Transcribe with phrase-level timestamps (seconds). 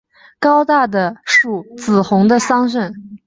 [0.39, 2.91] 高大的皂荚树，紫红的桑葚